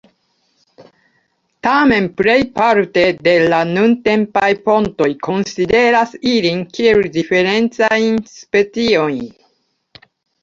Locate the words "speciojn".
8.33-9.21